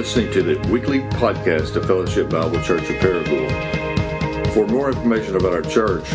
[0.00, 4.54] listening to the weekly podcast of Fellowship Bible Church of Paragould.
[4.54, 6.06] For more information about our church,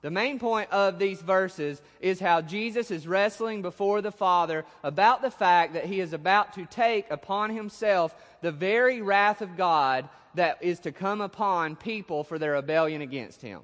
[0.00, 5.22] The main point of these verses is how Jesus is wrestling before the Father about
[5.22, 10.08] the fact that he is about to take upon himself the very wrath of God
[10.34, 13.62] that is to come upon people for their rebellion against him.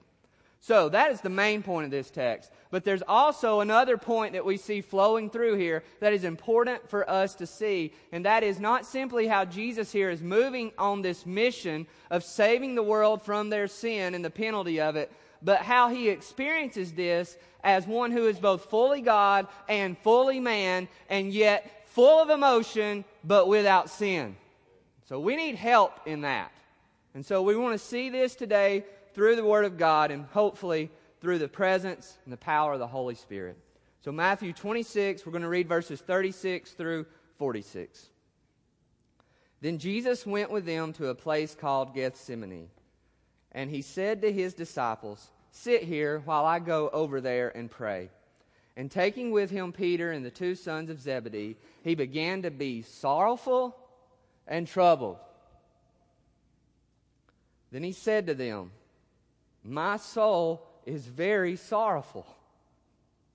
[0.59, 2.51] So that is the main point of this text.
[2.71, 7.09] But there's also another point that we see flowing through here that is important for
[7.09, 7.93] us to see.
[8.13, 12.77] And that is not simply how Jesus here is moving on this mission of saving
[12.77, 15.13] the world from their sin and the penalty of it,
[15.45, 20.89] but how he experiences this as one who is both fully God and fully man,
[21.09, 24.37] and yet full of emotion, but without sin.
[25.09, 26.51] So we need help in that.
[27.15, 28.85] And so we want to see this today
[29.15, 30.91] through the Word of God and hopefully
[31.21, 33.57] through the presence and the power of the Holy Spirit.
[34.05, 37.07] So, Matthew 26, we're going to read verses 36 through
[37.39, 38.11] 46.
[39.63, 42.69] Then Jesus went with them to a place called Gethsemane,
[43.53, 48.11] and he said to his disciples, Sit here while I go over there and pray.
[48.77, 52.83] And taking with him Peter and the two sons of Zebedee, he began to be
[52.83, 53.77] sorrowful
[54.49, 55.17] and troubled.
[57.71, 58.73] Then he said to them,
[59.63, 62.27] My soul is very sorrowful,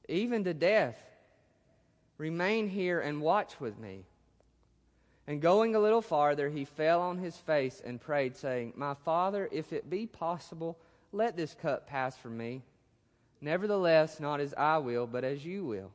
[0.10, 1.02] even to death.
[2.18, 4.04] Remain here and watch with me.
[5.26, 9.48] And going a little farther, he fell on his face and prayed, saying, My father,
[9.54, 10.78] if it be possible,
[11.12, 12.62] let this cup pass from me.
[13.42, 15.92] Nevertheless, not as I will, but as you will.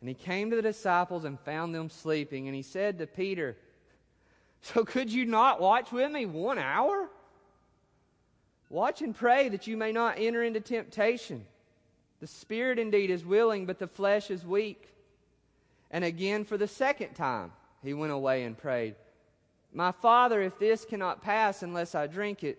[0.00, 2.46] And he came to the disciples and found them sleeping.
[2.46, 3.56] And he said to Peter,
[4.62, 7.08] So could you not watch with me one hour?
[8.70, 11.44] Watch and pray that you may not enter into temptation.
[12.20, 14.88] The spirit indeed is willing, but the flesh is weak.
[15.90, 18.94] And again, for the second time, he went away and prayed,
[19.72, 22.58] My Father, if this cannot pass unless I drink it,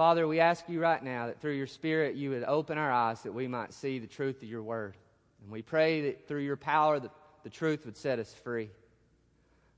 [0.00, 3.20] Father, we ask you right now that through your Spirit you would open our eyes
[3.24, 4.96] that we might see the truth of your word.
[5.42, 7.10] And we pray that through your power that
[7.42, 8.70] the truth would set us free.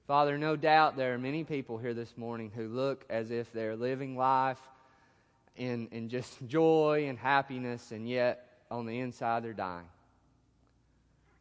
[0.07, 3.75] Father, no doubt there are many people here this morning who look as if they're
[3.75, 4.61] living life
[5.57, 9.89] in, in just joy and happiness, and yet on the inside they're dying.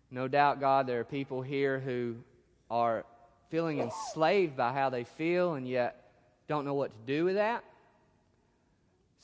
[0.10, 2.16] No doubt, God, there are people here who
[2.72, 3.06] are
[3.52, 6.14] feeling enslaved by how they feel and yet
[6.48, 7.64] don't know what to do with that.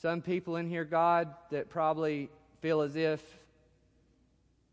[0.00, 2.30] Some people in here, God, that probably
[2.60, 3.20] feel as if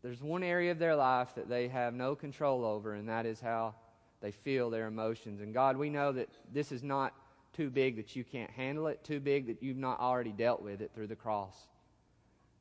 [0.02, 3.40] there's one area of their life that they have no control over, and that is
[3.40, 3.74] how
[4.20, 5.40] they feel their emotions.
[5.40, 7.12] And God, we know that this is not
[7.52, 10.80] too big that you can't handle it, too big that you've not already dealt with
[10.80, 11.56] it through the cross.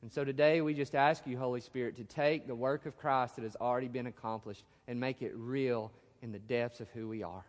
[0.02, 3.36] And so today we just ask you, Holy Spirit, to take the work of Christ
[3.36, 5.92] that has already been accomplished and make it real
[6.22, 7.44] in the depths of who we are.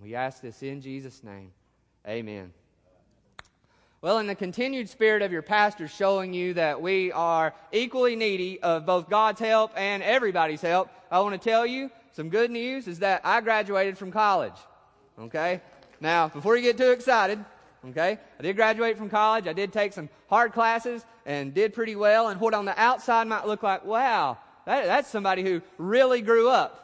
[0.00, 1.52] We ask this in Jesus' name.
[2.06, 2.52] Amen.
[4.04, 8.60] Well, in the continued spirit of your pastor showing you that we are equally needy
[8.60, 12.86] of both God's help and everybody's help, I want to tell you some good news
[12.86, 14.52] is that I graduated from college.
[15.18, 15.62] Okay?
[16.02, 17.42] Now, before you get too excited,
[17.88, 19.46] okay, I did graduate from college.
[19.46, 22.28] I did take some hard classes and did pretty well.
[22.28, 24.36] And what on the outside might look like, wow,
[24.66, 26.83] that, that's somebody who really grew up.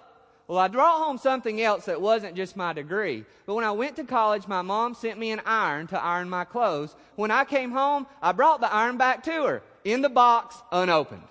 [0.51, 3.25] Well, I brought home something else that wasn't just my degree.
[3.47, 6.43] But when I went to college, my mom sent me an iron to iron my
[6.43, 6.97] clothes.
[7.15, 11.23] When I came home, I brought the iron back to her in the box, unopened.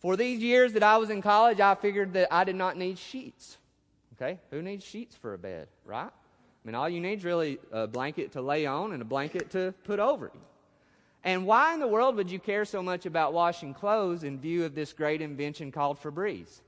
[0.00, 2.98] For these years that I was in college, I figured that I did not need
[2.98, 3.56] sheets.
[4.16, 4.38] Okay?
[4.50, 6.10] Who needs sheets for a bed, right?
[6.10, 9.48] I mean, all you need is really a blanket to lay on and a blanket
[9.52, 10.40] to put over you.
[11.24, 14.66] And why in the world would you care so much about washing clothes in view
[14.66, 16.60] of this great invention called Febreze?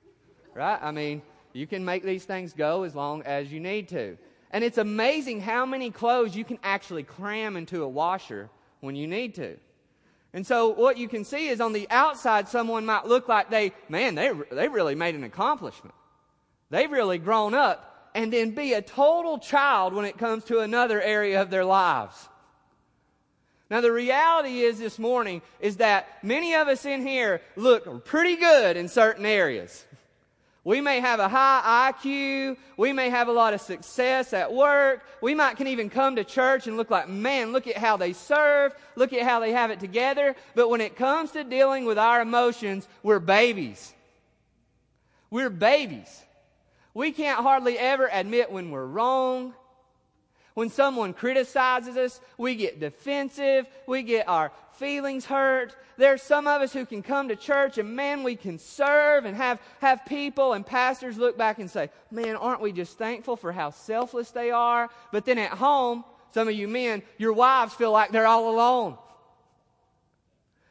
[0.54, 0.78] Right?
[0.80, 1.22] I mean,
[1.52, 4.16] you can make these things go as long as you need to.
[4.50, 9.06] And it's amazing how many clothes you can actually cram into a washer when you
[9.06, 9.56] need to.
[10.32, 13.72] And so what you can see is on the outside, someone might look like they,
[13.88, 15.94] man, they, they really made an accomplishment.
[16.70, 21.00] They've really grown up and then be a total child when it comes to another
[21.00, 22.28] area of their lives.
[23.70, 28.36] Now, the reality is this morning is that many of us in here look pretty
[28.36, 29.84] good in certain areas.
[30.64, 32.56] We may have a high IQ.
[32.78, 35.04] We may have a lot of success at work.
[35.20, 38.14] We might can even come to church and look like, man, look at how they
[38.14, 38.74] serve.
[38.96, 40.34] Look at how they have it together.
[40.54, 43.92] But when it comes to dealing with our emotions, we're babies.
[45.30, 46.22] We're babies.
[46.94, 49.52] We can't hardly ever admit when we're wrong.
[50.54, 53.66] When someone criticizes us, we get defensive.
[53.86, 55.76] We get our feelings hurt.
[55.96, 59.36] There's some of us who can come to church and man, we can serve and
[59.36, 63.52] have, have people and pastors look back and say, man, aren't we just thankful for
[63.52, 64.90] how selfless they are?
[65.12, 68.96] But then at home, some of you men, your wives feel like they're all alone.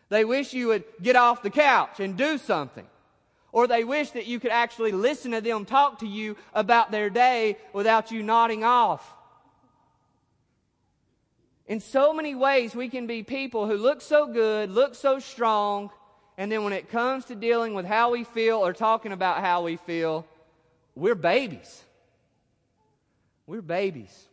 [0.10, 2.86] They wish you would get off the couch and do something.
[3.52, 7.10] Or they wish that you could actually listen to them talk to you about their
[7.10, 9.16] day without you nodding off.
[11.68, 15.90] In so many ways, we can be people who look so good, look so strong,
[16.38, 19.64] and then when it comes to dealing with how we feel or talking about how
[19.64, 20.26] we feel,
[20.96, 21.84] we're babies.
[23.48, 24.28] We're babies.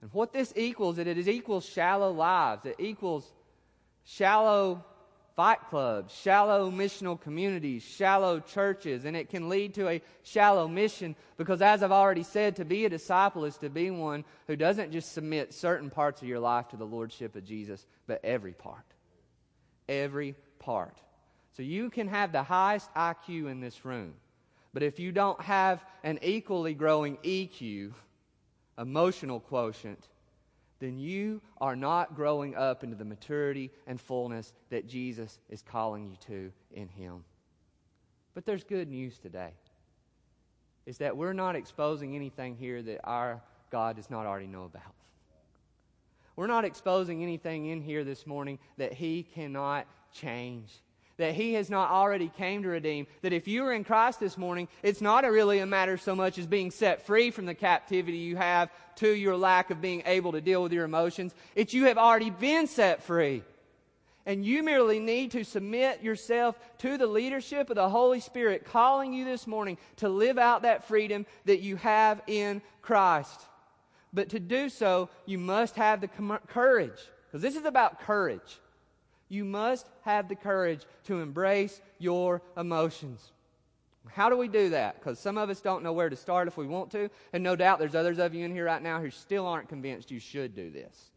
[0.00, 2.66] And what this equals, it, it equals shallow lives.
[2.66, 3.30] It equals
[4.04, 4.84] shallow
[5.38, 11.14] fight clubs, shallow missional communities, shallow churches, and it can lead to a shallow mission
[11.36, 14.90] because, as I've already said, to be a disciple is to be one who doesn't
[14.90, 18.82] just submit certain parts of your life to the Lordship of Jesus, but every part.
[19.88, 20.98] Every part.
[21.56, 24.14] So you can have the highest IQ in this room,
[24.74, 27.92] but if you don't have an equally growing EQ,
[28.76, 30.04] emotional quotient,
[30.80, 36.08] then you are not growing up into the maturity and fullness that Jesus is calling
[36.08, 37.24] you to in Him.
[38.34, 39.50] But there's good news today.
[40.86, 44.94] Is that we're not exposing anything here that our God does not already know about.
[46.36, 50.72] We're not exposing anything in here this morning that He cannot change
[51.18, 53.06] that he has not already came to redeem.
[53.22, 56.14] That if you are in Christ this morning, it's not a really a matter so
[56.14, 60.02] much as being set free from the captivity you have to your lack of being
[60.06, 61.34] able to deal with your emotions.
[61.54, 63.42] It's you have already been set free.
[64.26, 69.12] And you merely need to submit yourself to the leadership of the Holy Spirit calling
[69.12, 73.40] you this morning to live out that freedom that you have in Christ.
[74.12, 77.00] But to do so, you must have the courage.
[77.26, 78.60] Because this is about courage.
[79.28, 83.32] You must have the courage to embrace your emotions.
[84.08, 84.98] How do we do that?
[84.98, 87.56] Because some of us don't know where to start if we want to, and no
[87.56, 90.54] doubt there's others of you in here right now who still aren't convinced you should
[90.54, 91.10] do this.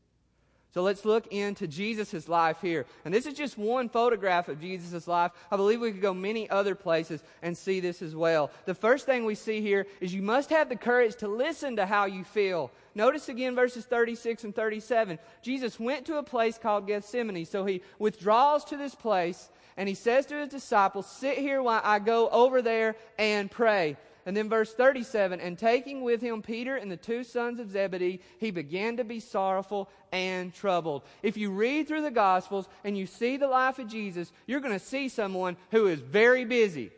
[0.73, 2.85] So let's look into Jesus' life here.
[3.03, 5.31] And this is just one photograph of Jesus' life.
[5.51, 8.51] I believe we could go many other places and see this as well.
[8.65, 11.85] The first thing we see here is you must have the courage to listen to
[11.85, 12.71] how you feel.
[12.95, 15.19] Notice again verses 36 and 37.
[15.41, 17.45] Jesus went to a place called Gethsemane.
[17.45, 21.81] So he withdraws to this place and he says to his disciples, Sit here while
[21.83, 23.97] I go over there and pray.
[24.25, 28.21] And then verse 37 And taking with him Peter and the two sons of Zebedee,
[28.39, 31.03] he began to be sorrowful and troubled.
[31.23, 34.77] If you read through the Gospels and you see the life of Jesus, you're going
[34.77, 36.91] to see someone who is very busy.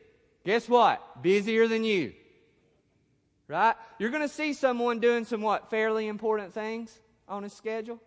[0.46, 1.22] Guess what?
[1.22, 2.14] Busier than you.
[3.48, 3.76] Right?
[4.00, 5.70] You're going to see someone doing some what?
[5.70, 8.00] Fairly important things on his schedule.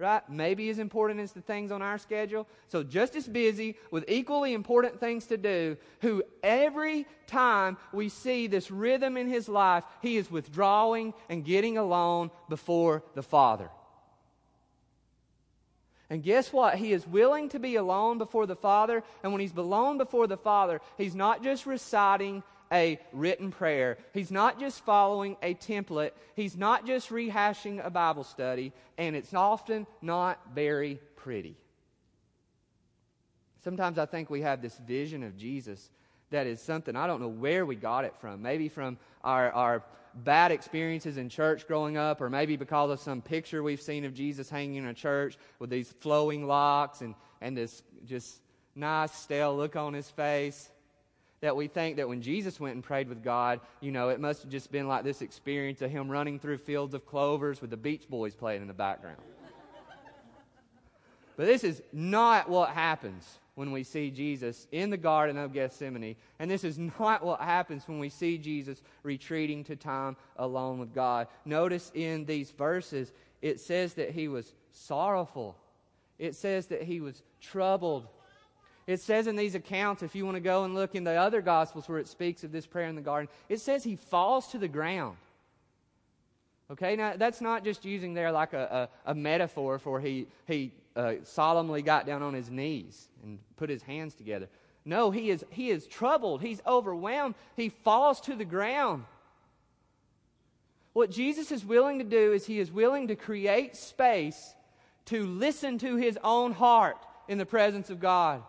[0.00, 0.26] Right?
[0.28, 2.48] Maybe as important as the things on our schedule.
[2.68, 8.46] So just as busy with equally important things to do, who every time we see
[8.46, 13.70] this rhythm in his life, he is withdrawing and getting alone before the Father.
[16.08, 16.74] And guess what?
[16.76, 19.04] He is willing to be alone before the Father.
[19.22, 22.42] And when he's alone before the Father, he's not just reciting
[22.72, 23.98] a written prayer.
[24.14, 26.12] He's not just following a template.
[26.36, 28.72] He's not just rehashing a Bible study.
[28.96, 31.56] And it's often not very pretty.
[33.62, 35.90] Sometimes I think we have this vision of Jesus
[36.30, 38.40] that is something, I don't know where we got it from.
[38.40, 39.82] Maybe from our, our
[40.14, 44.14] bad experiences in church growing up, or maybe because of some picture we've seen of
[44.14, 48.40] Jesus hanging in a church with these flowing locks and, and this just
[48.74, 50.70] nice, stale look on his face.
[51.40, 54.42] That we think that when Jesus went and prayed with God, you know, it must
[54.42, 57.76] have just been like this experience of him running through fields of clovers with the
[57.76, 59.16] Beach Boys playing in the background.
[61.36, 66.16] but this is not what happens when we see Jesus in the Garden of Gethsemane.
[66.38, 70.94] And this is not what happens when we see Jesus retreating to time alone with
[70.94, 71.28] God.
[71.44, 75.58] Notice in these verses, it says that he was sorrowful,
[76.18, 78.06] it says that he was troubled.
[78.90, 81.40] It says in these accounts, if you want to go and look in the other
[81.40, 84.58] Gospels where it speaks of this prayer in the garden, it says he falls to
[84.58, 85.16] the ground.
[86.72, 90.72] Okay, now that's not just using there like a, a, a metaphor for he, he
[90.96, 94.48] uh, solemnly got down on his knees and put his hands together.
[94.84, 96.42] No, he is, he is troubled.
[96.42, 97.36] He's overwhelmed.
[97.56, 99.04] He falls to the ground.
[100.94, 104.54] What Jesus is willing to do is he is willing to create space
[105.06, 106.96] to listen to his own heart
[107.28, 108.42] in the presence of God,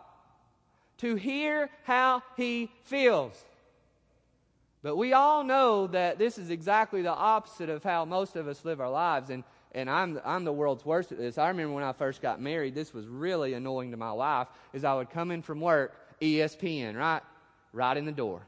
[1.02, 3.44] to hear how he feels.
[4.82, 8.66] But we all know that this is exactly the opposite of how most of us
[8.66, 9.30] live our lives.
[9.30, 9.44] And
[9.74, 11.38] and I'm, I'm the world's worst at this.
[11.38, 14.84] I remember when I first got married, this was really annoying to my wife, is
[14.84, 17.22] I would come in from work, ESPN, right?
[17.72, 18.42] Right in the door,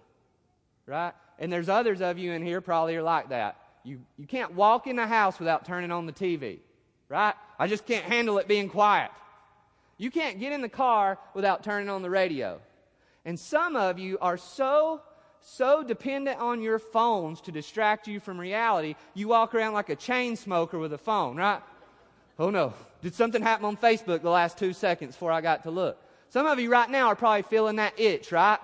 [0.86, 1.14] right?
[1.40, 3.58] And there's others of you in here probably are like that.
[3.86, 6.60] You, you can't walk in the house without turning on the TV,
[7.08, 7.36] right?
[7.58, 9.12] I just can't handle it being quiet.
[9.98, 12.60] You can't get in the car without turning on the radio.
[13.26, 15.02] And some of you are so
[15.46, 19.96] so dependent on your phones to distract you from reality, you walk around like a
[19.96, 21.62] chain smoker with a phone, right?
[22.40, 25.72] Oh no, did something happen on Facebook the last two seconds before I got to
[25.72, 25.98] look?
[26.30, 28.58] Some of you right now are probably feeling that itch, right?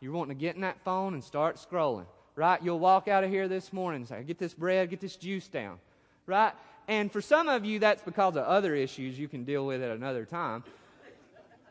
[0.00, 2.60] You're wanting to get in that phone and start scrolling, right?
[2.62, 5.46] You'll walk out of here this morning and say, get this bread, get this juice
[5.46, 5.78] down,
[6.26, 6.52] right?
[6.86, 9.90] And for some of you, that's because of other issues you can deal with at
[9.90, 10.64] another time.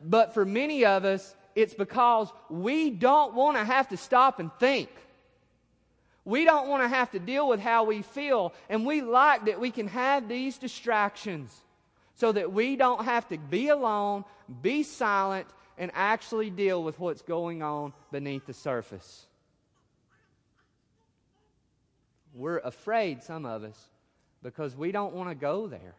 [0.02, 4.52] But for many of us, it's because we don't want to have to stop and
[4.60, 4.90] think.
[6.26, 8.54] We don't want to have to deal with how we feel.
[8.70, 11.56] And we like that we can have these distractions
[12.16, 14.24] so that we don't have to be alone,
[14.62, 19.26] be silent, and actually deal with what's going on beneath the surface.
[22.34, 23.90] We're afraid, some of us,
[24.44, 25.96] because we don't want to go there.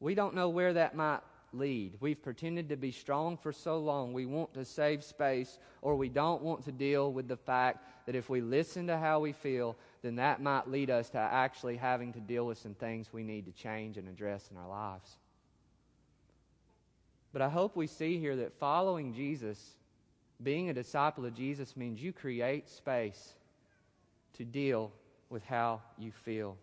[0.00, 1.20] We don't know where that might
[1.52, 1.96] lead.
[2.00, 6.08] We've pretended to be strong for so long, we want to save space, or we
[6.08, 9.76] don't want to deal with the fact that if we listen to how we feel,
[10.02, 13.46] then that might lead us to actually having to deal with some things we need
[13.46, 15.16] to change and address in our lives.
[17.32, 19.76] But I hope we see here that following Jesus,
[20.42, 23.34] being a disciple of Jesus, means you create space
[24.34, 24.92] to deal
[25.30, 26.56] with how you feel.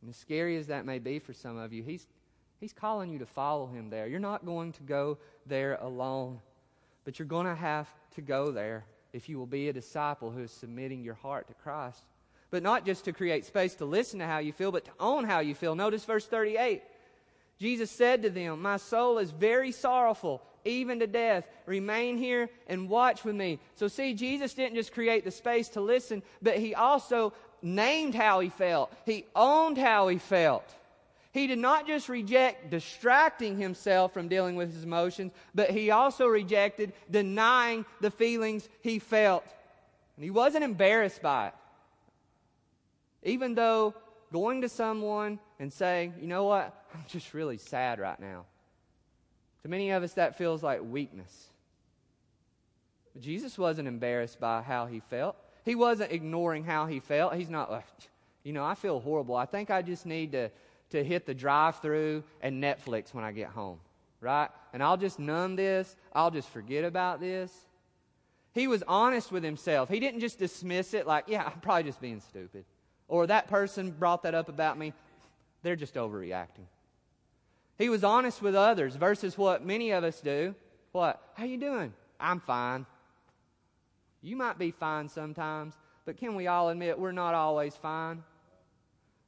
[0.00, 2.06] And as scary as that may be for some of you, he's,
[2.60, 4.06] He's calling you to follow him there.
[4.06, 5.16] You're not going to go
[5.46, 6.40] there alone,
[7.04, 10.42] but you're going to have to go there if you will be a disciple who
[10.42, 12.04] is submitting your heart to Christ.
[12.50, 15.24] But not just to create space to listen to how you feel, but to own
[15.24, 15.74] how you feel.
[15.74, 16.82] Notice verse 38.
[17.58, 21.46] Jesus said to them, My soul is very sorrowful, even to death.
[21.64, 23.58] Remain here and watch with me.
[23.76, 28.40] So, see, Jesus didn't just create the space to listen, but he also named how
[28.40, 28.92] he felt.
[29.06, 30.68] He owned how he felt.
[31.32, 36.26] He did not just reject distracting himself from dealing with his emotions, but he also
[36.26, 39.44] rejected denying the feelings he felt.
[40.16, 41.54] And he wasn't embarrassed by it.
[43.22, 43.94] Even though
[44.32, 48.44] going to someone and saying, you know what, I'm just really sad right now.
[49.62, 51.48] To many of us, that feels like weakness.
[53.12, 55.36] But Jesus wasn't embarrassed by how he felt.
[55.64, 57.34] He wasn't ignoring how he felt.
[57.34, 57.84] He's not like,
[58.44, 59.36] you know, I feel horrible.
[59.36, 60.50] I think I just need to
[60.90, 63.78] to hit the drive through and Netflix when I get home,
[64.20, 64.48] right?
[64.72, 67.52] And I'll just numb this, I'll just forget about this.
[68.52, 69.88] He was honest with himself.
[69.88, 72.64] He didn't just dismiss it like, yeah, I'm probably just being stupid.
[73.06, 74.92] Or that person brought that up about me.
[75.62, 76.66] They're just overreacting.
[77.78, 80.54] He was honest with others versus what many of us do.
[80.92, 81.22] What?
[81.34, 81.92] How you doing?
[82.18, 82.86] I'm fine.
[84.22, 85.74] You might be fine sometimes,
[86.04, 88.22] but can we all admit we're not always fine?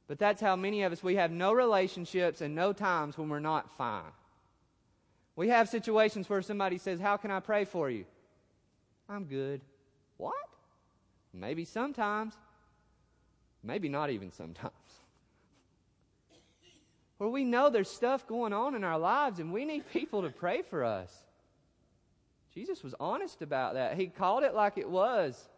[0.07, 3.39] But that's how many of us, we have no relationships and no times when we're
[3.39, 4.11] not fine.
[5.35, 8.05] We have situations where somebody says, How can I pray for you?
[9.09, 9.61] I'm good.
[10.17, 10.33] What?
[11.33, 12.35] Maybe sometimes.
[13.63, 14.73] Maybe not even sometimes.
[17.17, 20.29] Where we know there's stuff going on in our lives and we need people to
[20.29, 21.15] pray for us.
[22.53, 23.97] Jesus was honest about that.
[23.97, 25.49] He called it like it was.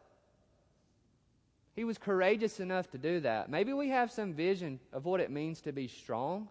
[1.75, 3.49] He was courageous enough to do that.
[3.49, 6.47] Maybe we have some vision of what it means to be strong.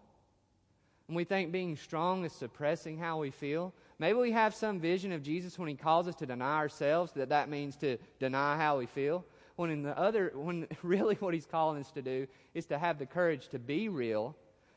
[1.07, 3.73] And we think being strong is suppressing how we feel.
[3.97, 7.29] Maybe we have some vision of Jesus when he calls us to deny ourselves, that
[7.29, 9.25] that means to deny how we feel.
[9.55, 12.99] When in the other, when really what he's calling us to do is to have
[12.99, 14.35] the courage to be real,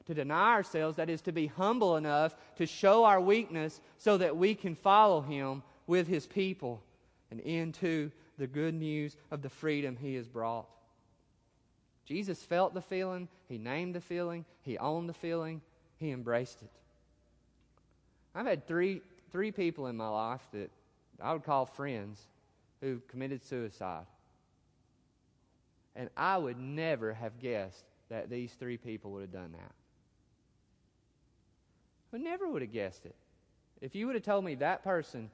[0.08, 4.36] to deny ourselves, that is to be humble enough to show our weakness so that
[4.36, 6.82] we can follow him with his people
[7.30, 10.66] and into the good news of the freedom he has brought.
[12.06, 15.60] Jesus felt the feeling, he named the feeling, he owned the feeling,
[15.98, 16.70] he embraced it.
[18.34, 20.70] I've had three, three people in my life that
[21.22, 22.18] I would call friends
[22.80, 24.06] who committed suicide.
[25.94, 29.72] And I would never have guessed that these three people would have done that.
[32.12, 33.14] I never would have guessed it.
[33.80, 35.30] If you would have told me that person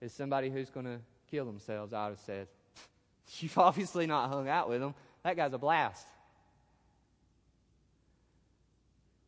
[0.00, 0.98] is somebody who's going to
[1.30, 2.48] kill themselves, I would have said,
[3.38, 4.94] You've obviously not hung out with them.
[5.24, 6.06] That guy's a blast.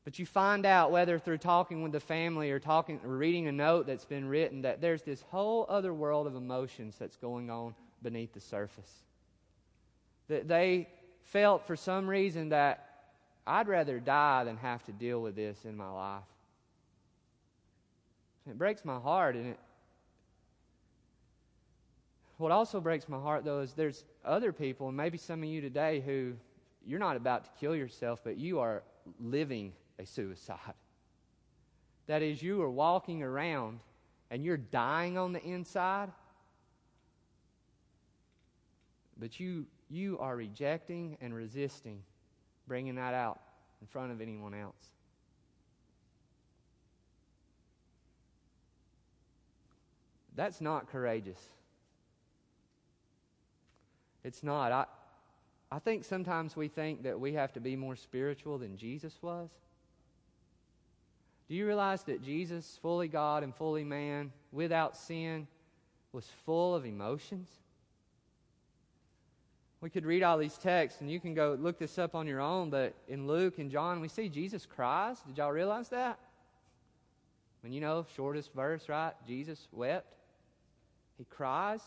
[0.05, 3.53] But you find out, whether through talking with the family or talking or reading a
[3.53, 7.75] note that's been written, that there's this whole other world of emotions that's going on
[8.03, 8.93] beneath the surface.
[10.29, 10.89] That they
[11.23, 12.87] felt for some reason that
[13.47, 16.23] I'd rather die than have to deal with this in my life.
[18.49, 19.59] It breaks my heart, and it.
[22.37, 25.61] What also breaks my heart, though, is there's other people, and maybe some of you
[25.61, 26.35] today, who
[26.87, 28.83] you're not about to kill yourself, but you are
[29.21, 30.59] living a suicide.
[32.07, 33.81] That is, you are walking around
[34.31, 36.11] and you're dying on the inside,
[39.19, 42.03] but you, you are rejecting and resisting
[42.67, 43.41] bringing that out
[43.81, 44.94] in front of anyone else.
[50.35, 51.39] That's not courageous.
[54.25, 54.73] It's not.
[54.73, 54.87] I,
[55.71, 59.51] I think sometimes we think that we have to be more spiritual than Jesus was.
[61.49, 65.47] Do you realize that Jesus, fully God and fully man, without sin,
[66.13, 67.49] was full of emotions?
[69.83, 72.41] We could read all these texts, and you can go look this up on your
[72.41, 75.21] own, but in Luke and John, we see Jesus cries.
[75.27, 76.19] Did y'all realize that?
[77.61, 79.13] When you know, shortest verse, right?
[79.27, 80.07] Jesus wept.
[81.19, 81.81] He cries.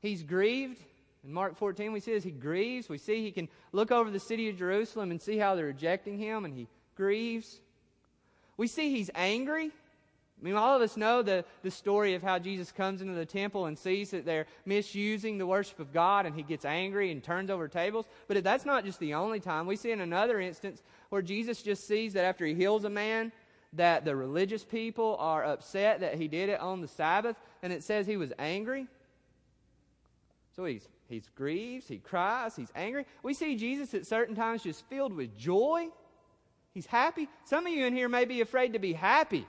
[0.00, 0.78] He's grieved.
[1.24, 2.88] In Mark 14, we see as he grieves.
[2.88, 6.18] We see he can look over the city of Jerusalem and see how they're rejecting
[6.18, 7.60] him, and he grieves.
[8.56, 9.72] We see he's angry.
[10.38, 13.24] I mean, all of us know the, the story of how Jesus comes into the
[13.24, 17.24] temple and sees that they're misusing the worship of God, and he gets angry and
[17.24, 18.06] turns over tables.
[18.28, 19.66] But that's not just the only time.
[19.66, 23.32] We see in another instance where Jesus just sees that after he heals a man,
[23.76, 27.82] that the religious people are upset that he did it on the Sabbath, and it
[27.82, 28.86] says he was angry.
[30.54, 33.06] So he's he's grieves, he cries, he's angry.
[33.22, 35.88] We see Jesus at certain times just filled with joy.
[36.72, 37.28] He's happy.
[37.44, 39.46] Some of you in here may be afraid to be happy.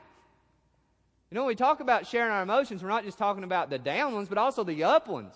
[1.30, 3.78] You know, when we talk about sharing our emotions, we're not just talking about the
[3.78, 5.34] down ones, but also the up ones.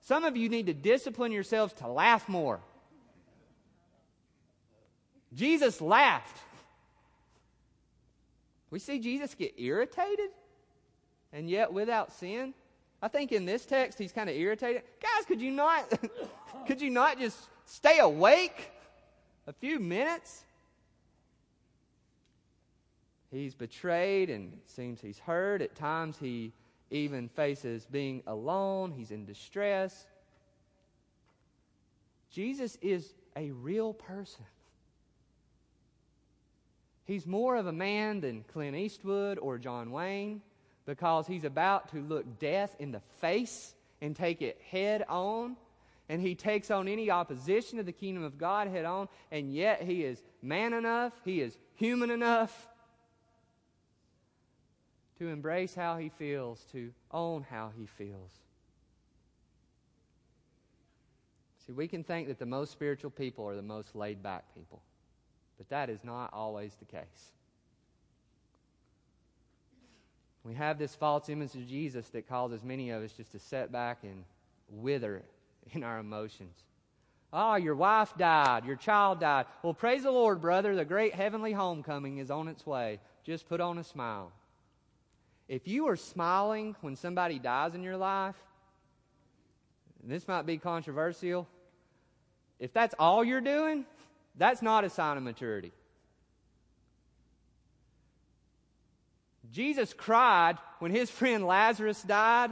[0.00, 2.60] Some of you need to discipline yourselves to laugh more.
[5.34, 6.38] Jesus laughed.
[8.74, 10.30] We see Jesus get irritated,
[11.32, 12.54] and yet without sin.
[13.00, 14.82] I think in this text he's kind of irritated.
[15.00, 15.84] Guys, could you not
[16.66, 18.72] could you not just stay awake
[19.46, 20.42] a few minutes?
[23.30, 25.62] He's betrayed and it seems he's hurt.
[25.62, 26.52] At times, he
[26.90, 28.90] even faces being alone.
[28.90, 30.04] He's in distress.
[32.28, 34.44] Jesus is a real person.
[37.04, 40.40] He's more of a man than Clint Eastwood or John Wayne
[40.86, 45.56] because he's about to look death in the face and take it head on.
[46.08, 49.08] And he takes on any opposition to the kingdom of God head on.
[49.30, 52.68] And yet he is man enough, he is human enough
[55.18, 58.32] to embrace how he feels, to own how he feels.
[61.66, 64.82] See, we can think that the most spiritual people are the most laid back people.
[65.58, 67.32] But that is not always the case.
[70.44, 73.72] We have this false image of Jesus that causes many of us just to set
[73.72, 74.24] back and
[74.68, 75.22] wither
[75.72, 76.54] in our emotions.
[77.32, 79.46] Oh, your wife died, your child died.
[79.62, 80.76] Well, praise the Lord, brother.
[80.76, 83.00] The great heavenly homecoming is on its way.
[83.24, 84.30] Just put on a smile.
[85.48, 88.36] If you are smiling when somebody dies in your life,
[90.02, 91.48] this might be controversial.
[92.60, 93.84] If that's all you're doing,
[94.36, 95.72] that's not a sign of maturity.
[99.52, 102.50] Jesus cried when his friend Lazarus died,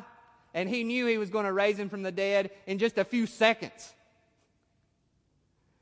[0.55, 3.05] and he knew he was going to raise him from the dead in just a
[3.05, 3.93] few seconds.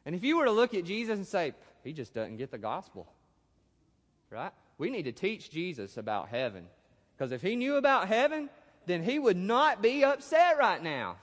[0.06, 1.52] And if you were to look at Jesus and say,
[1.84, 3.06] he just doesn't get the gospel,
[4.30, 4.52] right?
[4.78, 6.66] We need to teach Jesus about heaven.
[7.16, 8.48] Because if he knew about heaven,
[8.86, 11.16] then he would not be upset right now.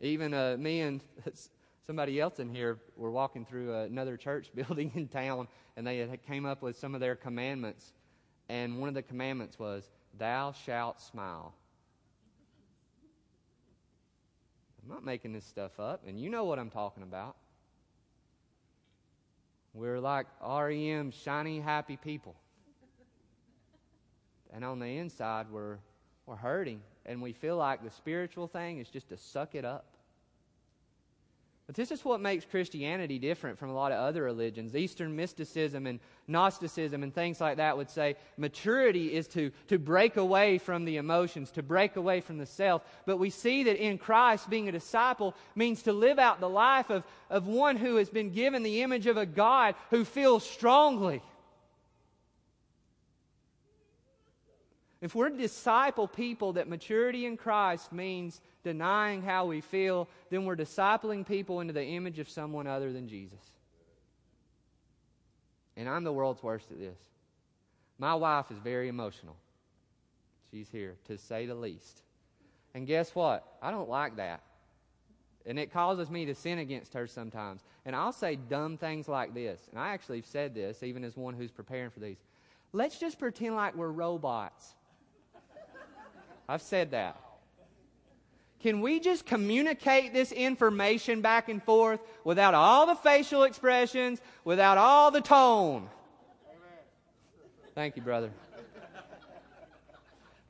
[0.00, 1.02] Even uh, me and
[1.86, 6.24] somebody else in here were walking through another church building in town, and they had
[6.26, 7.92] came up with some of their commandments.
[8.48, 11.54] And one of the commandments was, Thou shalt smile.
[14.82, 17.36] I'm not making this stuff up, and you know what I'm talking about.
[19.74, 22.34] We're like REM, shiny, happy people.
[24.52, 25.76] And on the inside, we're,
[26.26, 29.86] we're hurting, and we feel like the spiritual thing is just to suck it up.
[31.66, 34.74] But this is what makes Christianity different from a lot of other religions.
[34.74, 40.16] Eastern mysticism and Gnosticism and things like that would say maturity is to, to break
[40.16, 42.82] away from the emotions, to break away from the self.
[43.04, 46.88] But we see that in Christ, being a disciple means to live out the life
[46.88, 51.20] of, of one who has been given the image of a God who feels strongly.
[55.00, 60.56] If we're disciple people, that maturity in Christ means denying how we feel, then we're
[60.56, 63.38] discipling people into the image of someone other than Jesus.
[65.76, 66.98] And I'm the world's worst at this.
[67.98, 69.36] My wife is very emotional.
[70.50, 72.02] She's here, to say the least.
[72.74, 73.44] And guess what?
[73.62, 74.42] I don't like that.
[75.46, 77.62] And it causes me to sin against her sometimes.
[77.86, 79.68] And I'll say dumb things like this.
[79.70, 82.18] And I actually have said this, even as one who's preparing for these.
[82.72, 84.74] Let's just pretend like we're robots.
[86.48, 87.20] I've said that.
[88.60, 94.78] Can we just communicate this information back and forth without all the facial expressions, without
[94.78, 95.88] all the tone?
[97.74, 98.30] Thank you, brother.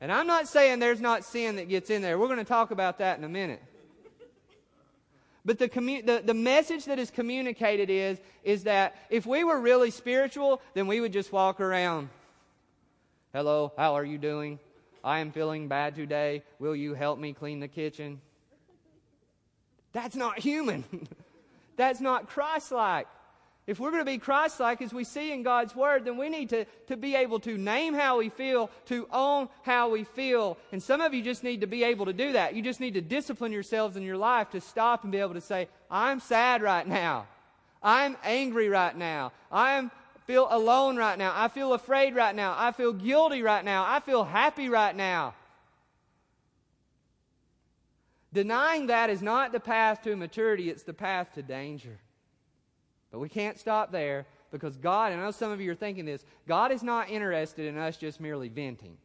[0.01, 2.17] And I'm not saying there's not sin that gets in there.
[2.17, 3.61] We're going to talk about that in a minute.
[5.45, 9.59] But the, commu- the, the message that is communicated is, is that if we were
[9.59, 12.09] really spiritual, then we would just walk around.
[13.33, 14.59] Hello, how are you doing?
[15.03, 16.43] I am feeling bad today.
[16.59, 18.21] Will you help me clean the kitchen?
[19.93, 20.83] That's not human.
[21.77, 23.07] That's not Christ like.
[23.69, 26.27] If we're going to be Christ like as we see in God's Word, then we
[26.27, 30.57] need to, to be able to name how we feel, to own how we feel.
[30.71, 32.55] And some of you just need to be able to do that.
[32.55, 35.41] You just need to discipline yourselves in your life to stop and be able to
[35.41, 37.27] say, I'm sad right now.
[37.83, 39.31] I'm angry right now.
[39.51, 39.91] I'm
[40.29, 41.33] feel alone right now.
[41.35, 42.53] I feel afraid right now.
[42.55, 43.83] I feel guilty right now.
[43.87, 45.33] I feel happy right now.
[48.31, 51.97] Denying that is not the path to maturity, it's the path to danger.
[53.11, 56.05] But we can't stop there because God, and I know some of you are thinking
[56.05, 58.97] this, God is not interested in us just merely venting.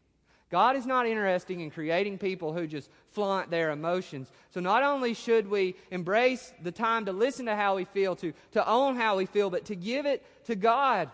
[0.54, 4.30] God is not interested in creating people who just flaunt their emotions.
[4.50, 8.32] So not only should we embrace the time to listen to how we feel, to,
[8.52, 11.10] to own how we feel, but to give it to God.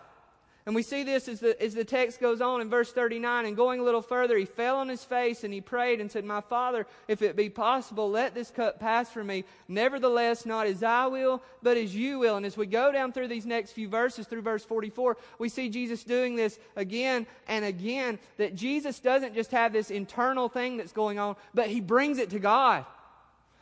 [0.65, 3.45] And we see this as the, as the text goes on in verse 39.
[3.45, 6.23] And going a little further, he fell on his face and he prayed and said,
[6.23, 9.43] My Father, if it be possible, let this cup pass from me.
[9.67, 12.37] Nevertheless, not as I will, but as you will.
[12.37, 15.67] And as we go down through these next few verses, through verse 44, we see
[15.67, 18.19] Jesus doing this again and again.
[18.37, 22.29] That Jesus doesn't just have this internal thing that's going on, but he brings it
[22.31, 22.85] to God.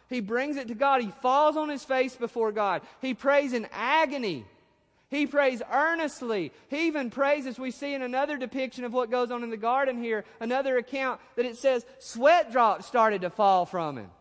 [0.10, 1.02] He brings it to God.
[1.02, 2.82] He falls on his face before God.
[3.00, 4.44] He prays in agony.
[5.10, 6.52] He prays earnestly.
[6.70, 9.58] He even prays, as we see in another depiction of what goes on in the
[9.58, 14.12] garden here, another account, that it says sweat drops started to fall from him.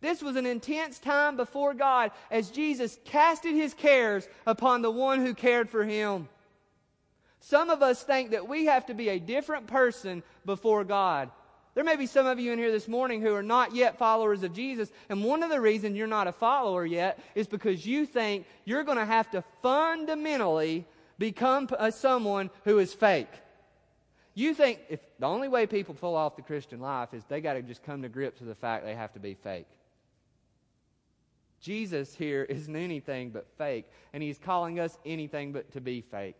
[0.00, 5.20] This was an intense time before God as Jesus casted his cares upon the one
[5.20, 6.28] who cared for him.
[7.40, 11.30] Some of us think that we have to be a different person before God.
[11.74, 14.42] There may be some of you in here this morning who are not yet followers
[14.42, 18.06] of Jesus, and one of the reasons you're not a follower yet is because you
[18.06, 20.84] think you're going to have to fundamentally
[21.18, 23.30] become a, uh, someone who is fake.
[24.34, 27.54] You think if the only way people pull off the Christian life is they got
[27.54, 29.66] to just come to grips with the fact they have to be fake.
[31.60, 36.36] Jesus here isn't anything but fake, and he's calling us anything but to be fake.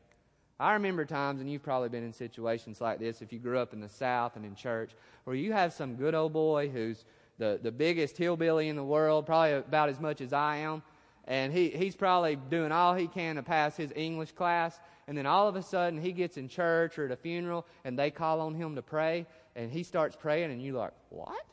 [0.60, 3.72] I remember times, and you've probably been in situations like this if you grew up
[3.72, 4.90] in the South and in church,
[5.24, 7.06] where you have some good old boy who's
[7.38, 10.82] the, the biggest hillbilly in the world, probably about as much as I am,
[11.24, 15.24] and he, he's probably doing all he can to pass his English class, and then
[15.24, 18.42] all of a sudden he gets in church or at a funeral, and they call
[18.42, 21.46] on him to pray, and he starts praying, and you're like, what?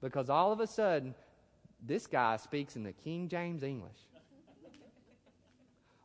[0.00, 1.14] Because all of a sudden,
[1.86, 3.98] this guy speaks in the King James English.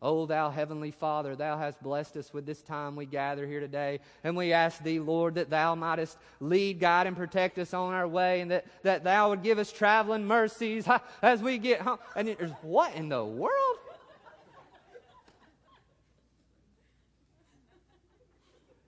[0.03, 3.99] O thou heavenly Father, thou hast blessed us with this time we gather here today.
[4.23, 8.07] And we ask thee, Lord, that thou mightest lead, guide, and protect us on our
[8.07, 10.87] way, and that, that thou would give us traveling mercies
[11.21, 11.99] as we get home.
[12.15, 13.77] And there's what in the world?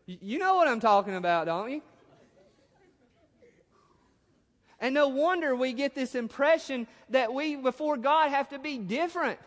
[0.07, 1.81] You know what I'm talking about, don't you?
[4.79, 9.39] And no wonder we get this impression that we, before God, have to be different.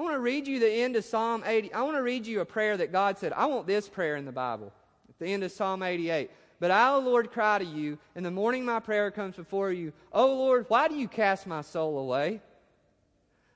[0.00, 1.74] I want to read you the end of Psalm 80.
[1.74, 3.34] I want to read you a prayer that God said.
[3.34, 4.72] I want this prayer in the Bible
[5.10, 6.30] at the end of Psalm 88.
[6.58, 7.98] But I, O Lord, cry to you.
[8.16, 9.92] In the morning my prayer comes before you.
[10.10, 12.40] O Lord, why do you cast my soul away?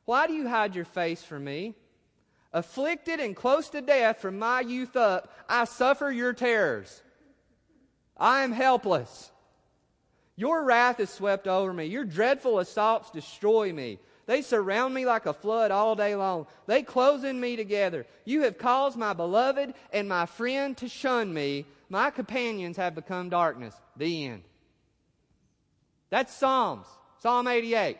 [0.04, 1.76] Why do you hide your face from me?
[2.52, 7.02] Afflicted and close to death from my youth up, I suffer your terrors.
[8.18, 9.30] I am helpless.
[10.36, 11.86] Your wrath is swept over me.
[11.86, 13.98] Your dreadful assaults destroy me.
[14.26, 16.46] They surround me like a flood all day long.
[16.66, 18.06] They close in me together.
[18.24, 21.66] You have caused my beloved and my friend to shun me.
[21.90, 23.74] My companions have become darkness.
[23.96, 24.42] The end.
[26.10, 26.86] That's Psalms.
[27.18, 27.98] Psalm 88.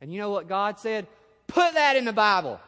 [0.00, 1.06] And you know what God said?
[1.46, 2.60] Put that in the Bible.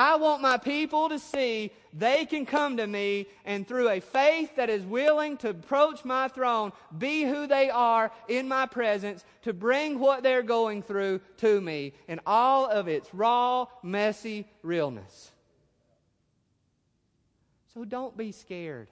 [0.00, 4.56] I want my people to see they can come to me and through a faith
[4.56, 9.52] that is willing to approach my throne, be who they are in my presence, to
[9.52, 15.32] bring what they're going through to me in all of its raw, messy realness.
[17.74, 18.88] So don't be scared.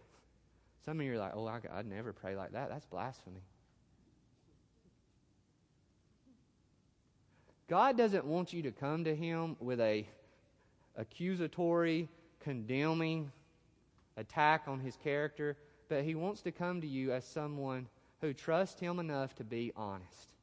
[0.85, 2.69] Some of you are like, oh, I, would never pray like that.
[2.69, 3.41] That's blasphemy.
[7.67, 10.07] God doesn't want you to come to Him with a
[10.99, 12.09] accusatory,
[12.41, 13.33] condemning
[14.19, 15.57] attack on his character,
[15.89, 17.87] but he wants to come to you as someone
[18.21, 20.35] who trusts him enough to be honest.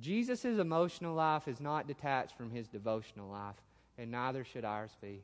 [0.00, 3.56] Jesus' emotional life is not detached from his devotional life,
[3.96, 5.22] and neither should ours be.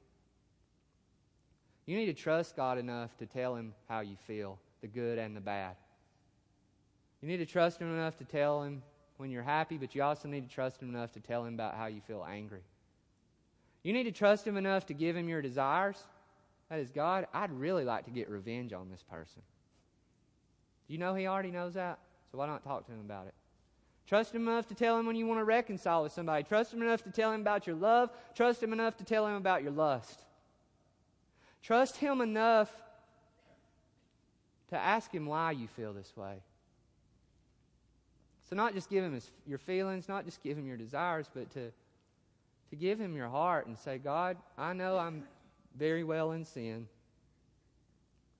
[1.87, 5.37] You need to trust God enough to tell him how you feel, the good and
[5.37, 5.77] the bad.
[7.21, 8.83] You need to trust him enough to tell him
[9.21, 11.75] when you're happy, but you also need to trust Him enough to tell Him about
[11.75, 12.63] how you feel angry.
[13.83, 16.03] You need to trust Him enough to give Him your desires.
[16.71, 19.43] That is, God, I'd really like to get revenge on this person.
[20.89, 21.99] Do you know He already knows that?
[22.33, 23.35] So why not talk to Him about it?
[24.07, 26.43] Trust Him enough to tell Him when you want to reconcile with somebody.
[26.43, 28.11] Trust Him enough to tell Him about your love.
[28.35, 30.25] Trust Him enough to tell Him about your lust.
[31.63, 32.71] Trust Him enough
[34.71, 36.37] to ask Him why you feel this way.
[38.51, 41.49] So, not just give him his, your feelings, not just give him your desires, but
[41.53, 41.71] to,
[42.71, 45.23] to give him your heart and say, God, I know I'm
[45.79, 46.89] very well in sin.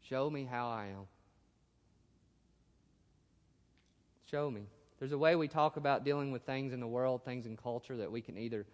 [0.03, 1.07] Show me how I am.
[4.29, 4.63] Show me.
[4.99, 7.97] There's a way we talk about dealing with things in the world, things in culture,
[7.97, 8.67] that we can either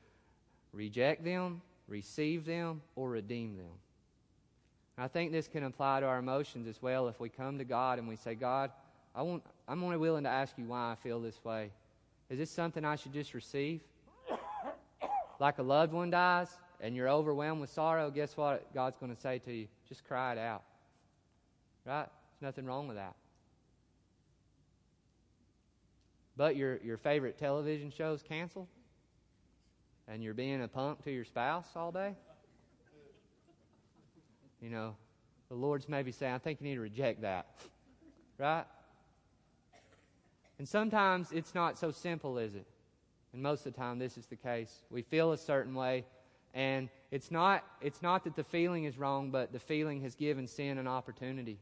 [0.72, 3.66] reject them, receive them, or redeem them.
[4.96, 7.08] I think this can apply to our emotions as well.
[7.08, 8.70] If we come to God and we say, God,
[9.14, 11.70] I want, I'm only willing to ask you why I feel this way.
[12.30, 13.80] Is this something I should just receive?
[15.38, 16.48] Like a loved one dies
[16.80, 19.66] and you're overwhelmed with sorrow, guess what God's going to say to you?
[19.88, 20.62] Just cry it out.
[21.84, 22.06] Right?
[22.06, 23.14] There's nothing wrong with that.
[26.36, 28.68] But your, your favorite television show's canceled?
[30.08, 32.14] And you're being a punk to your spouse all day?
[34.60, 34.96] You know,
[35.48, 37.46] the Lord's maybe saying, I think you need to reject that.
[38.38, 38.66] Right?
[40.58, 42.66] And sometimes it's not so simple, is it?
[43.32, 44.82] And most of the time, this is the case.
[44.90, 46.04] We feel a certain way,
[46.54, 50.46] and it's not, it's not that the feeling is wrong, but the feeling has given
[50.46, 51.58] sin an opportunity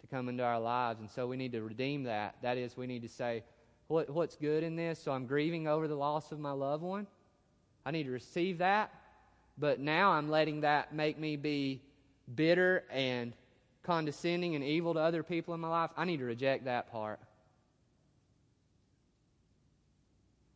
[0.00, 1.00] to come into our lives.
[1.00, 2.36] And so we need to redeem that.
[2.42, 3.42] That is, we need to say,
[3.88, 4.98] what, what's good in this?
[5.02, 7.06] So I'm grieving over the loss of my loved one.
[7.84, 8.90] I need to receive that.
[9.58, 11.82] But now I'm letting that make me be
[12.34, 13.34] bitter and
[13.82, 15.90] condescending and evil to other people in my life.
[15.96, 17.20] I need to reject that part.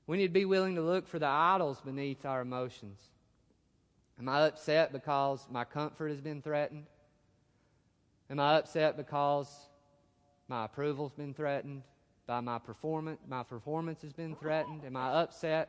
[0.08, 2.98] We need to be willing to look for the idols beneath our emotions.
[4.18, 6.86] Am I upset because my comfort has been threatened?
[8.30, 9.48] Am I upset because
[10.48, 11.82] my approval's been threatened?
[12.26, 14.82] By my performance, my performance has been threatened?
[14.86, 15.68] Am I upset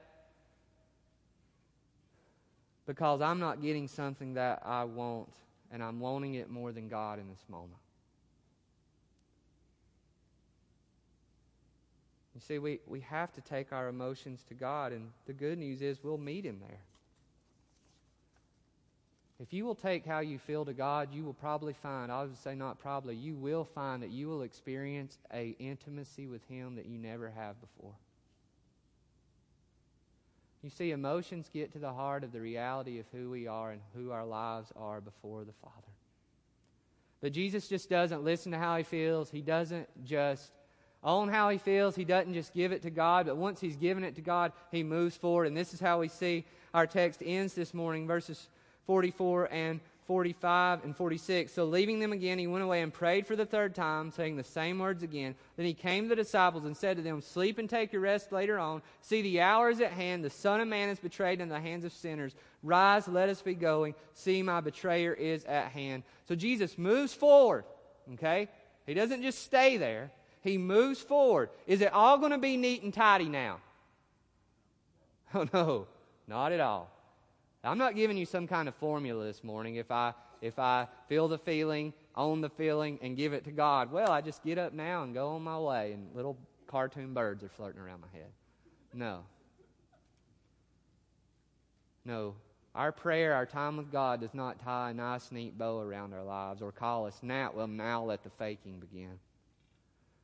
[2.87, 5.33] because I'm not getting something that I want
[5.69, 7.79] and I'm wanting it more than God in this moment?
[12.39, 15.81] You see, we, we have to take our emotions to God, and the good news
[15.81, 16.79] is we'll meet Him there.
[19.41, 22.37] If you will take how you feel to God, you will probably find, I would
[22.37, 26.85] say not probably, you will find that you will experience a intimacy with him that
[26.85, 27.93] you never have before.
[30.63, 33.81] You see, emotions get to the heart of the reality of who we are and
[33.93, 35.75] who our lives are before the Father.
[37.21, 39.29] But Jesus just doesn't listen to how he feels.
[39.29, 40.51] He doesn't just
[41.03, 41.95] own how he feels.
[41.95, 44.83] He doesn't just give it to God, but once he's given it to God, he
[44.83, 45.47] moves forward.
[45.47, 48.47] And this is how we see our text ends this morning, verses
[48.85, 51.53] 44 and 45 and 46.
[51.53, 54.43] So leaving them again, he went away and prayed for the third time, saying the
[54.43, 55.35] same words again.
[55.55, 58.31] Then he came to the disciples and said to them, Sleep and take your rest
[58.31, 58.81] later on.
[59.01, 60.23] See, the hour is at hand.
[60.23, 62.33] The Son of Man is betrayed in the hands of sinners.
[62.63, 63.93] Rise, let us be going.
[64.15, 66.01] See, my betrayer is at hand.
[66.27, 67.65] So Jesus moves forward,
[68.15, 68.49] okay?
[68.87, 70.09] He doesn't just stay there,
[70.41, 71.49] he moves forward.
[71.67, 73.59] Is it all going to be neat and tidy now?
[75.31, 75.87] Oh, no,
[76.27, 76.89] not at all.
[77.63, 79.75] I'm not giving you some kind of formula this morning.
[79.75, 83.91] If I if I feel the feeling, own the feeling, and give it to God,
[83.91, 87.43] well, I just get up now and go on my way, and little cartoon birds
[87.43, 88.29] are floating around my head.
[88.93, 89.23] No.
[92.05, 92.35] No.
[92.73, 96.23] Our prayer, our time with God, does not tie a nice, neat bow around our
[96.23, 97.51] lives or call us now.
[97.53, 99.19] Well, now let the faking begin.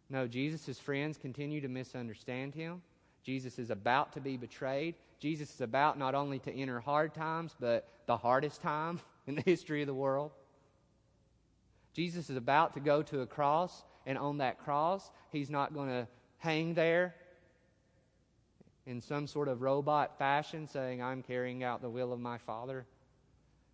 [0.09, 2.81] No, Jesus' friends continue to misunderstand him.
[3.23, 4.95] Jesus is about to be betrayed.
[5.19, 9.41] Jesus is about not only to enter hard times, but the hardest time in the
[9.41, 10.31] history of the world.
[11.93, 15.89] Jesus is about to go to a cross, and on that cross, he's not going
[15.89, 17.15] to hang there
[18.85, 22.85] in some sort of robot fashion saying, I'm carrying out the will of my Father.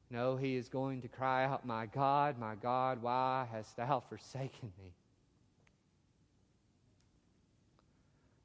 [0.10, 4.72] No, he is going to cry out, My God, my God, why hast thou forsaken
[4.78, 4.94] me?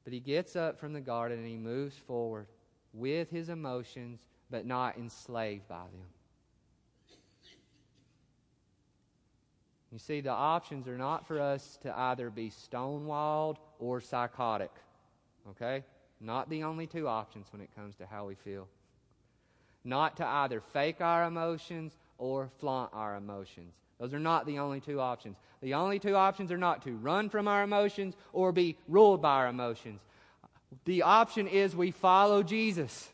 [0.07, 2.47] But he gets up from the garden and he moves forward
[2.93, 6.07] with his emotions, but not enslaved by them.
[9.91, 14.71] You see, the options are not for us to either be stonewalled or psychotic.
[15.49, 15.83] Okay?
[16.21, 18.69] Not the only two options when it comes to how we feel.
[19.83, 23.73] Not to either fake our emotions or flaunt our emotions.
[23.99, 25.37] Those are not the only two options.
[25.61, 29.35] The only two options are not to run from our emotions or be ruled by
[29.35, 30.01] our emotions.
[30.85, 33.09] The option is we follow Jesus.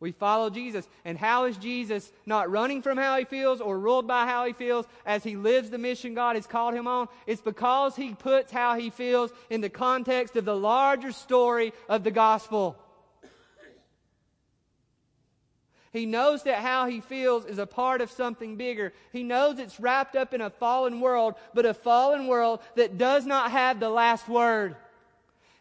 [0.00, 0.86] We follow Jesus.
[1.04, 4.52] And how is Jesus not running from how he feels or ruled by how he
[4.52, 7.08] feels as he lives the mission God has called him on?
[7.26, 12.02] It's because he puts how he feels in the context of the larger story of
[12.04, 12.76] the gospel.
[15.94, 18.92] He knows that how he feels is a part of something bigger.
[19.12, 23.24] He knows it's wrapped up in a fallen world, but a fallen world that does
[23.24, 24.74] not have the last word.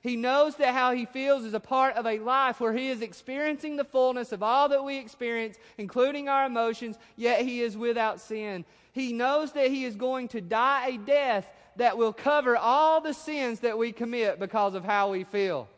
[0.02, 3.04] He knows that how he feels is a part of a life where he is
[3.04, 8.20] experiencing the fullness of all that we experience, including our emotions, yet he is without
[8.20, 8.66] sin.
[8.92, 13.14] He knows that he is going to die a death that will cover all the
[13.14, 15.70] sins that we commit because of how we feel.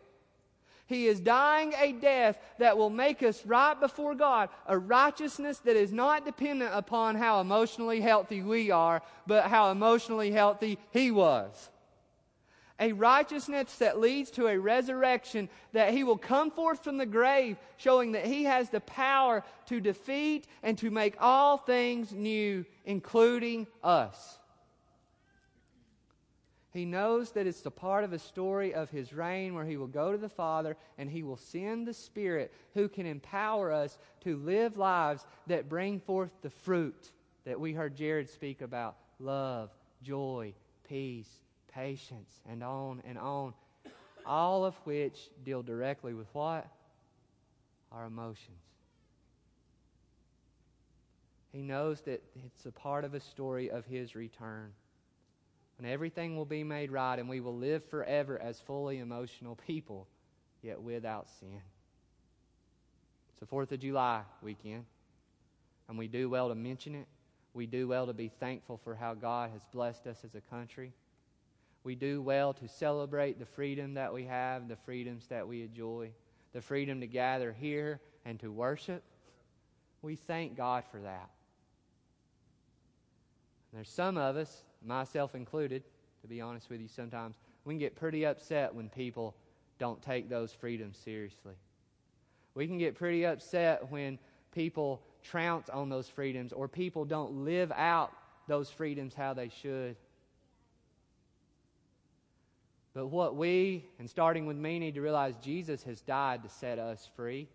[0.87, 5.75] He is dying a death that will make us right before God, a righteousness that
[5.75, 11.69] is not dependent upon how emotionally healthy we are, but how emotionally healthy He was.
[12.79, 17.57] A righteousness that leads to a resurrection, that He will come forth from the grave,
[17.77, 23.65] showing that He has the power to defeat and to make all things new, including
[23.83, 24.34] us.
[26.75, 29.88] He knows that it's the part of a story of his reign where he will
[29.88, 34.36] go to the Father and he will send the Spirit who can empower us to
[34.36, 37.13] live lives that bring forth the fruit
[37.45, 39.69] that we heard Jared speak about love,
[40.03, 40.53] joy,
[40.86, 41.30] peace,
[41.73, 43.53] patience, and on and on.
[44.26, 46.67] All of which deal directly with what?
[47.89, 48.57] Our emotions.
[51.53, 54.73] He knows that it's a part of a story of his return
[55.78, 60.07] when everything will be made right and we will live forever as fully emotional people,
[60.61, 61.61] yet without sin.
[63.30, 64.86] It's the 4th of July weekend,
[65.89, 67.07] and we do well to mention it.
[67.53, 70.93] We do well to be thankful for how God has blessed us as a country.
[71.84, 76.11] We do well to celebrate the freedom that we have, the freedoms that we enjoy,
[76.51, 79.03] the freedom to gather here and to worship,
[80.05, 81.32] We thank God for that.
[83.73, 85.83] There's some of us, myself included,
[86.21, 89.36] to be honest with you, sometimes we can get pretty upset when people
[89.79, 91.55] don't take those freedoms seriously.
[92.53, 94.17] We can get pretty upset when
[94.53, 98.13] people trounce on those freedoms or people don't live out
[98.47, 99.97] those freedoms how they should.
[102.93, 106.79] But what we, and starting with me, need to realize Jesus has died to set
[106.79, 107.49] us free.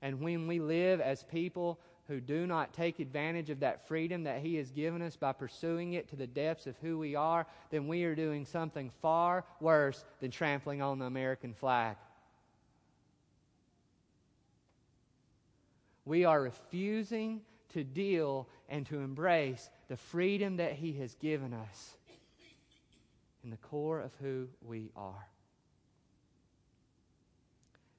[0.00, 1.78] And when we live as people
[2.08, 5.94] who do not take advantage of that freedom that He has given us by pursuing
[5.94, 10.04] it to the depths of who we are, then we are doing something far worse
[10.20, 11.96] than trampling on the American flag.
[16.04, 17.40] We are refusing
[17.72, 21.94] to deal and to embrace the freedom that He has given us
[23.42, 25.28] in the core of who we are.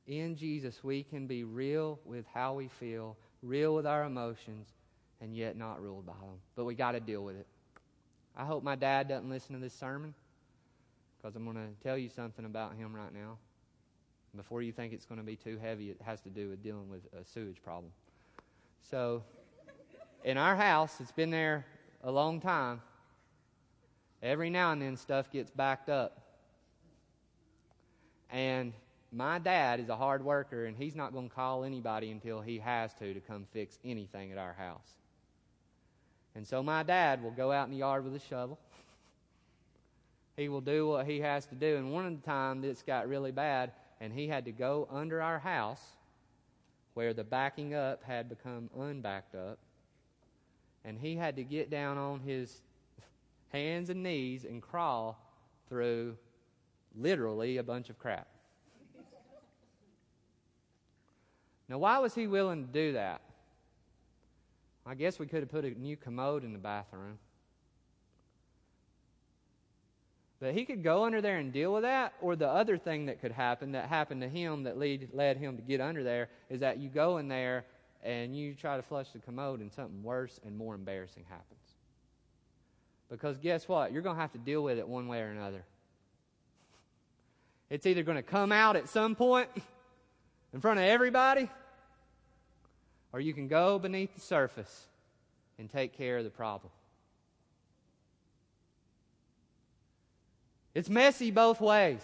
[0.07, 4.67] In Jesus, we can be real with how we feel, real with our emotions,
[5.21, 6.39] and yet not ruled by them.
[6.55, 7.47] But we got to deal with it.
[8.35, 10.13] I hope my dad doesn't listen to this sermon
[11.17, 13.37] because I'm going to tell you something about him right now.
[14.35, 16.89] Before you think it's going to be too heavy, it has to do with dealing
[16.89, 17.91] with a sewage problem.
[18.89, 19.23] So,
[20.25, 21.65] in our house, it's been there
[22.03, 22.81] a long time.
[24.21, 26.21] Every now and then, stuff gets backed up.
[28.29, 28.73] And
[29.15, 32.59] my dad is a hard worker, and he's not going to call anybody until he
[32.59, 34.95] has to to come fix anything at our house.
[36.35, 38.59] And so my dad will go out in the yard with a shovel.
[40.37, 41.77] he will do what he has to do.
[41.77, 45.21] And one of the times this got really bad, and he had to go under
[45.21, 45.81] our house
[46.93, 49.59] where the backing up had become unbacked up.
[50.83, 52.59] And he had to get down on his
[53.53, 55.17] hands and knees and crawl
[55.69, 56.17] through
[56.97, 58.27] literally a bunch of crap.
[61.67, 63.21] Now, why was he willing to do that?
[64.85, 67.17] I guess we could have put a new commode in the bathroom.
[70.39, 73.19] But he could go under there and deal with that, or the other thing that
[73.19, 76.59] could happen that happened to him that lead, led him to get under there is
[76.59, 77.65] that you go in there
[78.03, 81.73] and you try to flush the commode and something worse and more embarrassing happens.
[83.09, 83.91] Because guess what?
[83.91, 85.63] You're going to have to deal with it one way or another.
[87.69, 89.49] It's either going to come out at some point
[90.55, 91.49] in front of everybody,
[93.11, 94.85] or you can go beneath the surface
[95.59, 96.71] and take care of the problem.
[100.73, 101.99] It's messy both ways.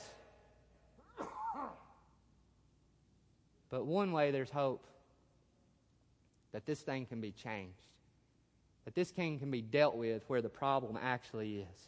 [3.70, 4.86] But one way there's hope
[6.52, 7.80] that this thing can be changed,
[8.84, 11.88] that this thing can be dealt with where the problem actually is.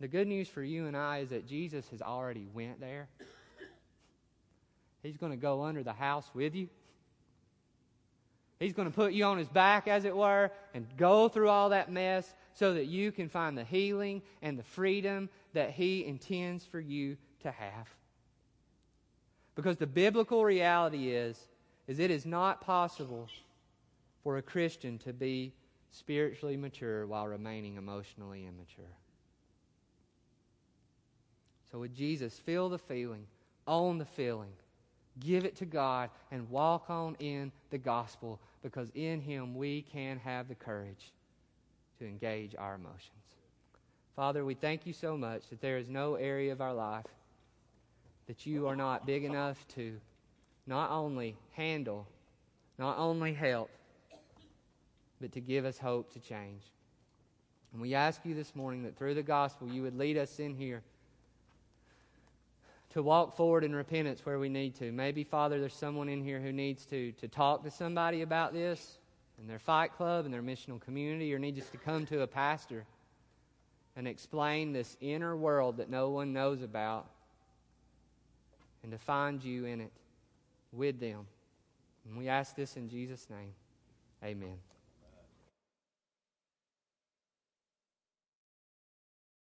[0.00, 3.06] The good news for you and I is that Jesus has already went there.
[5.02, 6.68] He's going to go under the house with you.
[8.60, 11.70] He's going to put you on his back, as it were, and go through all
[11.70, 16.64] that mess so that you can find the healing and the freedom that he intends
[16.64, 17.88] for you to have.
[19.56, 21.48] Because the biblical reality is,
[21.88, 23.28] is it is not possible
[24.22, 25.52] for a Christian to be
[25.90, 28.84] spiritually mature while remaining emotionally immature.
[31.70, 33.26] So would Jesus, feel the feeling,
[33.66, 34.52] own the feeling,
[35.20, 40.18] give it to God, and walk on in the gospel because in Him we can
[40.18, 41.12] have the courage
[41.98, 43.10] to engage our emotions.
[44.16, 47.06] Father, we thank you so much that there is no area of our life
[48.26, 49.98] that you are not big enough to
[50.66, 52.06] not only handle,
[52.78, 53.70] not only help,
[55.20, 56.62] but to give us hope to change.
[57.72, 60.54] And we ask you this morning that through the gospel you would lead us in
[60.54, 60.82] here
[62.92, 64.92] to walk forward in repentance where we need to.
[64.92, 68.98] Maybe, Father, there's someone in here who needs to, to talk to somebody about this
[69.40, 72.84] in their fight club, in their missional community, or needs to come to a pastor
[73.96, 77.06] and explain this inner world that no one knows about
[78.82, 79.92] and to find you in it
[80.72, 81.26] with them.
[82.06, 83.52] And we ask this in Jesus' name.
[84.24, 84.71] Amen.